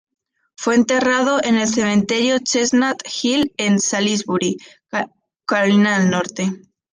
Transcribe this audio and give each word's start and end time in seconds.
Fue 0.55 0.73
enterrado 0.73 1.43
en 1.43 1.57
el 1.57 1.67
Cementerio 1.67 2.39
Chestnut 2.39 2.97
Hill 3.21 3.53
en 3.57 3.79
Salisbury, 3.79 4.57
Carolina 5.45 5.99
del 5.99 6.09
Norte. 6.09 6.51